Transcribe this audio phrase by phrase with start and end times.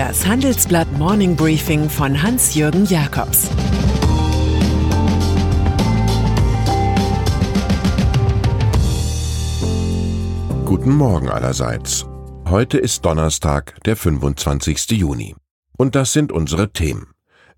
[0.00, 3.50] Das Handelsblatt Morning Briefing von Hans-Jürgen Jakobs
[10.64, 12.06] Guten Morgen allerseits.
[12.48, 14.92] Heute ist Donnerstag, der 25.
[14.92, 15.36] Juni.
[15.76, 17.08] Und das sind unsere Themen.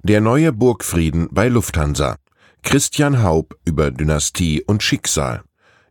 [0.02, 2.16] Der neue Burgfrieden bei Lufthansa.
[2.64, 5.44] Christian Haub über Dynastie und Schicksal.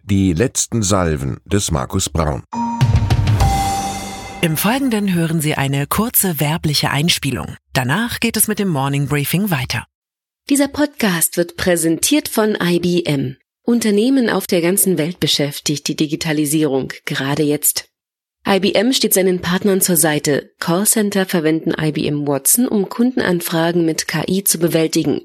[0.04, 2.44] Die letzten Salven des Markus Braun.
[4.44, 7.58] Im Folgenden hören Sie eine kurze werbliche Einspielung.
[7.74, 9.86] Danach geht es mit dem Morning Briefing weiter.
[10.50, 13.38] Dieser Podcast wird präsentiert von IBM.
[13.62, 17.90] Unternehmen auf der ganzen Welt beschäftigt die Digitalisierung, gerade jetzt.
[18.48, 20.50] IBM steht seinen Partnern zur Seite.
[20.58, 25.22] Callcenter verwenden IBM Watson, um Kundenanfragen mit KI zu bewältigen.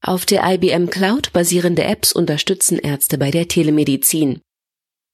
[0.00, 4.40] Auf der IBM Cloud basierende Apps unterstützen Ärzte bei der Telemedizin.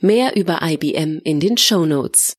[0.01, 2.34] Mehr über IBM in den Show Notes.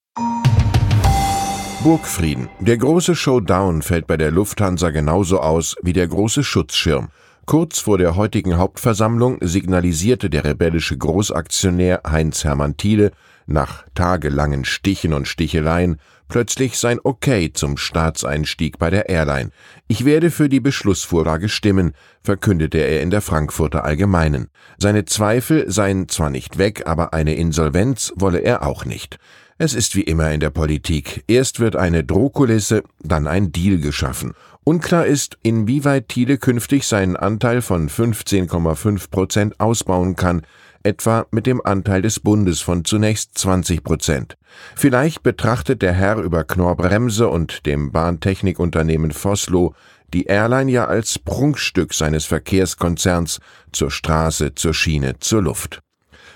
[1.84, 2.48] Burgfrieden.
[2.62, 7.09] Der große Showdown fällt bei der Lufthansa genauso aus wie der große Schutzschirm.
[7.45, 13.11] Kurz vor der heutigen Hauptversammlung signalisierte der rebellische Großaktionär Heinz Hermann Thiele
[13.48, 15.98] nach tagelangen Stichen und Sticheleien
[16.29, 19.49] plötzlich sein Okay zum Staatseinstieg bei der Airline.
[19.89, 21.91] Ich werde für die Beschlussvorlage stimmen,
[22.23, 24.48] verkündete er in der Frankfurter Allgemeinen.
[24.77, 29.20] Seine Zweifel seien zwar nicht weg, aber eine Insolvenz wolle er auch nicht.
[29.57, 31.23] Es ist wie immer in der Politik.
[31.27, 34.34] Erst wird eine Drohkulisse, dann ein Deal geschaffen.
[34.63, 40.41] Unklar ist, inwieweit Thiele künftig seinen Anteil von 15,5 Prozent ausbauen kann,
[40.84, 44.37] etwa mit dem Anteil des Bundes von zunächst 20 Prozent.
[44.76, 49.73] Vielleicht betrachtet der Herr über Knorr-Bremse und dem Bahntechnikunternehmen Vossloh
[50.13, 53.40] die Airline ja als Prunkstück seines Verkehrskonzerns
[53.71, 55.82] zur Straße, zur Schiene, zur Luft.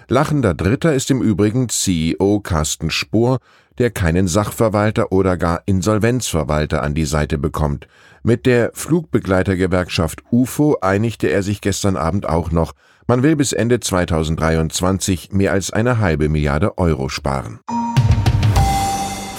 [0.10, 3.40] Lachender Dritter ist im Übrigen CEO Carsten Spohr,
[3.78, 7.90] der keinen Sachverwalter oder gar Insolvenzverwalter an die Seite bekommt.
[8.24, 12.72] Mit der Flugbegleitergewerkschaft UFO einigte er sich gestern Abend auch noch.
[13.06, 17.60] Man will bis Ende 2023 mehr als eine halbe Milliarde Euro sparen.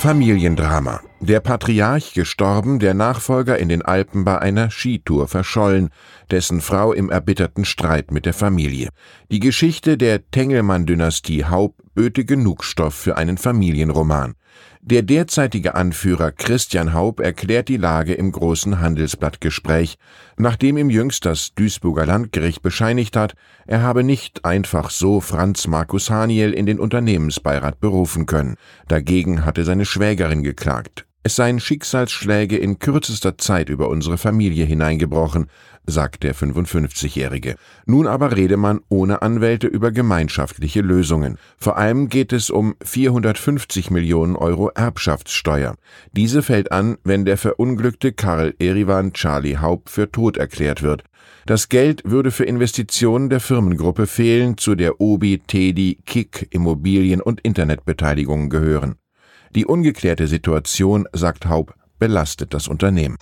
[0.00, 1.00] Familiendrama.
[1.20, 5.90] Der Patriarch gestorben, der Nachfolger in den Alpen bei einer Skitour verschollen,
[6.30, 8.90] dessen Frau im erbitterten Streit mit der Familie.
[9.28, 14.36] Die Geschichte der Tengelmann-Dynastie Haub böte genug Stoff für einen Familienroman.
[14.80, 19.98] Der derzeitige Anführer Christian Haub erklärt die Lage im großen Handelsblattgespräch,
[20.36, 23.34] nachdem ihm jüngst das Duisburger Landgericht bescheinigt hat,
[23.66, 28.54] er habe nicht einfach so Franz Markus Haniel in den Unternehmensbeirat berufen können.
[28.86, 31.06] Dagegen hatte seine Schwägerin geklagt.
[31.24, 35.48] Es seien Schicksalsschläge in kürzester Zeit über unsere Familie hineingebrochen,
[35.84, 37.56] sagt der 55-Jährige.
[37.86, 41.38] Nun aber rede man ohne Anwälte über gemeinschaftliche Lösungen.
[41.56, 45.74] Vor allem geht es um 450 Millionen Euro Erbschaftssteuer.
[46.12, 51.04] Diese fällt an, wenn der verunglückte Karl Erivan Charlie Haupt für tot erklärt wird.
[51.46, 57.40] Das Geld würde für Investitionen der Firmengruppe fehlen, zu der Obi, Tedi, Kick, Immobilien und
[57.40, 58.96] Internetbeteiligungen gehören.
[59.54, 63.16] Die ungeklärte Situation, sagt Haub, belastet das Unternehmen.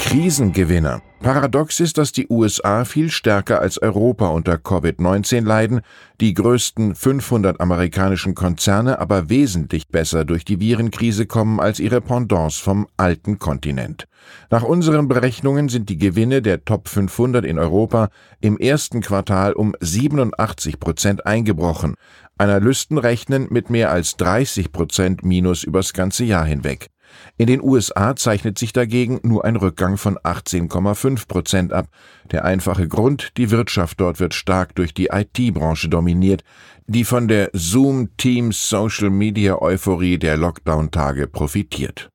[0.00, 1.02] Krisengewinner.
[1.20, 5.80] Paradox ist, dass die USA viel stärker als Europa unter Covid-19 leiden,
[6.20, 12.58] die größten 500 amerikanischen Konzerne aber wesentlich besser durch die Virenkrise kommen als ihre Pendants
[12.58, 14.06] vom alten Kontinent.
[14.50, 19.74] Nach unseren Berechnungen sind die Gewinne der Top 500 in Europa im ersten Quartal um
[19.80, 21.96] 87 Prozent eingebrochen.
[22.38, 26.90] Analysten rechnen mit mehr als 30 Prozent Minus übers ganze Jahr hinweg.
[27.38, 31.88] In den USA zeichnet sich dagegen nur ein Rückgang von 18,5 Prozent ab.
[32.30, 36.42] Der einfache Grund, die Wirtschaft dort wird stark durch die IT-Branche dominiert,
[36.86, 42.10] die von der Zoom Teams Social Media Euphorie der Lockdown-Tage profitiert.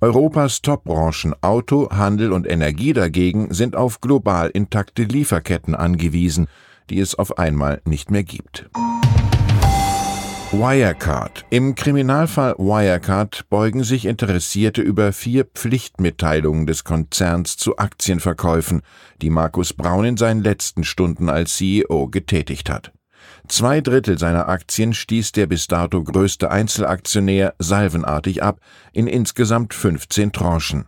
[0.00, 6.48] Europas Top-Branchen Auto, Handel und Energie dagegen sind auf global intakte Lieferketten angewiesen,
[6.90, 8.68] die es auf einmal nicht mehr gibt.
[10.52, 11.46] Wirecard.
[11.48, 18.82] Im Kriminalfall Wirecard beugen sich Interessierte über vier Pflichtmitteilungen des Konzerns zu Aktienverkäufen,
[19.22, 22.92] die Markus Braun in seinen letzten Stunden als CEO getätigt hat.
[23.48, 28.60] Zwei Drittel seiner Aktien stieß der bis dato größte Einzelaktionär salvenartig ab
[28.92, 30.84] in insgesamt 15 Tranchen.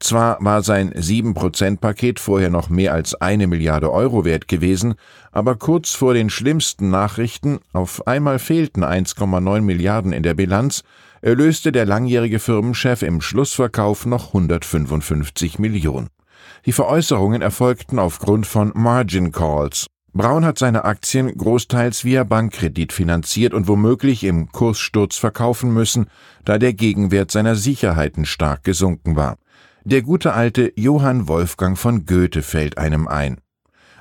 [0.00, 4.94] Zwar war sein 7%-Paket vorher noch mehr als eine Milliarde Euro wert gewesen,
[5.32, 10.82] aber kurz vor den schlimmsten Nachrichten, auf einmal fehlten 1,9 Milliarden in der Bilanz,
[11.20, 16.08] erlöste der langjährige Firmenchef im Schlussverkauf noch 155 Millionen.
[16.64, 23.54] Die Veräußerungen erfolgten aufgrund von Margin Calls, Braun hat seine Aktien großteils via Bankkredit finanziert
[23.54, 26.06] und womöglich im Kurssturz verkaufen müssen,
[26.44, 29.36] da der Gegenwert seiner Sicherheiten stark gesunken war.
[29.84, 33.40] Der gute alte Johann Wolfgang von Goethe fällt einem ein.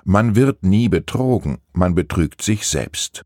[0.03, 3.24] Man wird nie betrogen, man betrügt sich selbst.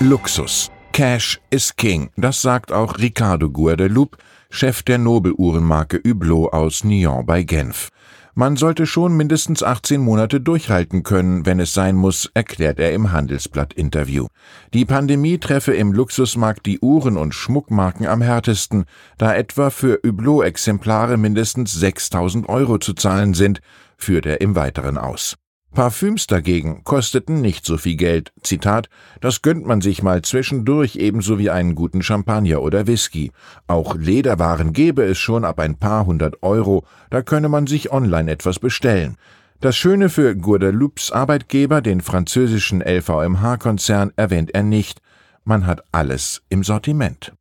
[0.00, 0.70] Luxus.
[0.92, 4.18] Cash is King, das sagt auch Ricardo Guadeloupe,
[4.50, 7.90] Chef der Nobeluhrenmarke Hublot aus Nyon bei Genf.
[8.38, 13.10] Man sollte schon mindestens 18 Monate durchhalten können, wenn es sein muss, erklärt er im
[13.10, 14.28] Handelsblatt-Interview.
[14.72, 18.84] Die Pandemie treffe im Luxusmarkt die Uhren- und Schmuckmarken am härtesten,
[19.16, 23.60] da etwa für Hublot-Exemplare mindestens 6000 Euro zu zahlen sind,
[23.96, 25.34] führt er im Weiteren aus.
[25.74, 28.32] Parfüms dagegen kosteten nicht so viel Geld.
[28.42, 28.88] Zitat,
[29.20, 33.32] das gönnt man sich mal zwischendurch ebenso wie einen guten Champagner oder Whisky.
[33.66, 38.30] Auch Lederwaren gäbe es schon ab ein paar hundert Euro, da könne man sich online
[38.30, 39.16] etwas bestellen.
[39.60, 45.00] Das Schöne für Guadeloupes Arbeitgeber, den französischen LVMH-Konzern, erwähnt er nicht.
[45.44, 47.32] Man hat alles im Sortiment.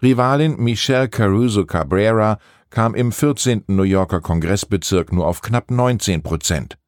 [0.03, 2.39] Rivalin Michelle Caruso Cabrera
[2.71, 3.65] kam im 14.
[3.67, 6.79] New Yorker Kongressbezirk nur auf knapp 19 Prozent.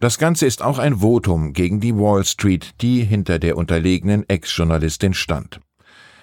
[0.00, 5.12] Das Ganze ist auch ein Votum gegen die Wall Street, die hinter der unterlegenen Ex-Journalistin
[5.12, 5.60] stand.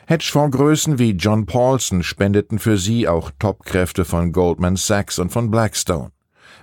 [0.08, 6.10] Hedgefondsgrößen wie John Paulson spendeten für sie auch Topkräfte von Goldman Sachs und von Blackstone.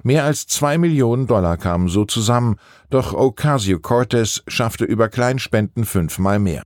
[0.02, 2.56] Mehr als zwei Millionen Dollar kamen so zusammen,
[2.90, 6.64] doch Ocasio-Cortez schaffte über Kleinspenden fünfmal mehr.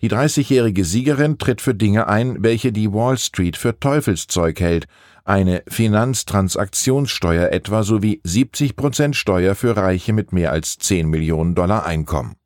[0.00, 4.86] Die 30-jährige Siegerin tritt für Dinge ein, welche die Wall Street für Teufelszeug hält,
[5.24, 11.86] eine Finanztransaktionssteuer etwa sowie 70 Prozent Steuer für Reiche mit mehr als 10 Millionen Dollar
[11.86, 12.36] Einkommen.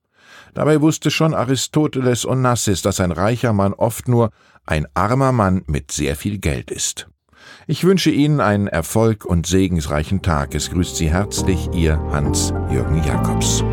[0.55, 4.31] Dabei wusste schon Aristoteles Onassis, dass ein reicher Mann oft nur
[4.65, 7.09] ein armer Mann mit sehr viel Geld ist.
[7.67, 10.55] Ich wünsche Ihnen einen Erfolg und segensreichen Tag.
[10.55, 13.65] Es grüßt Sie herzlich Ihr Hans-Jürgen Jakobs.